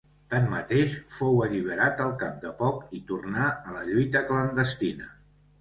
[0.33, 5.17] Tanmateix, fou alliberat al cap de poc i tornà a la lluita clandestina.